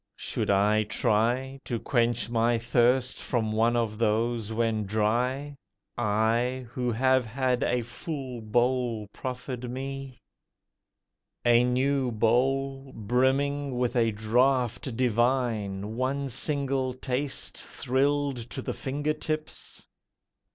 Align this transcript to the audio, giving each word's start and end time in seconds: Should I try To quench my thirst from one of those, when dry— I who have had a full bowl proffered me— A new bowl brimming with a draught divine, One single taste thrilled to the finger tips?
Should 0.15 0.49
I 0.49 0.81
try 0.85 1.59
To 1.65 1.79
quench 1.79 2.27
my 2.27 2.57
thirst 2.57 3.19
from 3.21 3.51
one 3.51 3.75
of 3.75 3.99
those, 3.99 4.51
when 4.51 4.87
dry— 4.87 5.55
I 5.95 6.65
who 6.71 6.89
have 6.89 7.23
had 7.27 7.61
a 7.61 7.83
full 7.83 8.41
bowl 8.41 9.05
proffered 9.13 9.69
me— 9.69 10.17
A 11.45 11.63
new 11.63 12.11
bowl 12.11 12.91
brimming 12.95 13.77
with 13.77 13.95
a 13.95 14.09
draught 14.09 14.97
divine, 14.97 15.93
One 15.97 16.29
single 16.29 16.95
taste 16.95 17.59
thrilled 17.63 18.37
to 18.49 18.63
the 18.63 18.73
finger 18.73 19.13
tips? 19.13 19.85